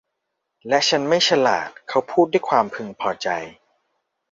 [0.67, 3.27] และฉันไม่ฉลาด เขาพูดด้วยความพึงพอใจ